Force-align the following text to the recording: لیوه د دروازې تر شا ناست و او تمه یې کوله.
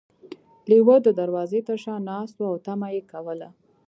لیوه 0.69 0.95
د 1.03 1.07
دروازې 1.19 1.59
تر 1.67 1.77
شا 1.83 1.95
ناست 2.09 2.35
و 2.37 2.43
او 2.51 2.55
تمه 2.65 2.87
یې 2.95 3.01
کوله. 3.11 3.49